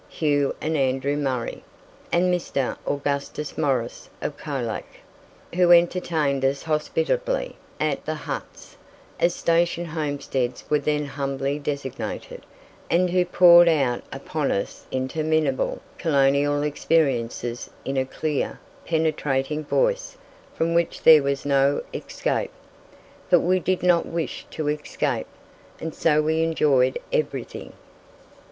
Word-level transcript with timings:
Hugh 0.09 0.55
and 0.59 0.75
Andrew 0.75 1.15
Murray, 1.15 1.63
and 2.11 2.33
Mr. 2.33 2.75
Augustus 2.87 3.55
Morris, 3.55 4.09
of 4.19 4.35
Colac, 4.35 4.85
who 5.53 5.71
entertained 5.71 6.43
us 6.43 6.63
hospitably 6.63 7.55
at 7.79 8.03
"the 8.03 8.15
huts" 8.15 8.77
as 9.19 9.35
station 9.35 9.85
homesteads 9.85 10.65
were 10.71 10.79
then 10.79 11.05
humbly 11.05 11.59
designated 11.59 12.47
and 12.89 13.11
who 13.11 13.23
poured 13.23 13.69
out 13.69 14.01
upon 14.11 14.51
us 14.51 14.87
interminable 14.89 15.81
colonial 15.99 16.63
experiences 16.63 17.69
in 17.85 17.95
a 17.95 18.03
clear, 18.03 18.59
penetrating 18.87 19.63
voice 19.63 20.17
from 20.55 20.73
which 20.73 21.03
there 21.03 21.21
was 21.21 21.45
no 21.45 21.83
escape. 21.93 22.49
But 23.29 23.41
we 23.41 23.59
did 23.59 23.83
not 23.83 24.07
wish 24.07 24.47
to 24.49 24.67
escape, 24.67 25.27
and 25.79 25.93
so 25.93 26.23
we 26.23 26.41
enjoyed 26.41 26.97
everything. 27.13 27.73